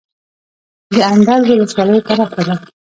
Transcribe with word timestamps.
د 0.93 0.95
اندړ 1.13 1.41
ولسوالۍ 1.47 1.99
پراخه 2.07 2.35
ده 2.47 2.55